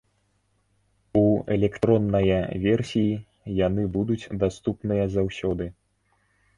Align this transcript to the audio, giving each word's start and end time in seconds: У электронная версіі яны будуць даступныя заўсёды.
У 1.21 1.23
электронная 1.57 2.41
версіі 2.65 3.13
яны 3.67 3.83
будуць 4.01 4.21
даступныя 4.49 5.03
заўсёды. 5.21 5.65